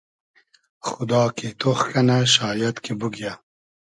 [0.87, 3.31] خودا کی تۉخ کئنۂ شایئد کی بوگیۂ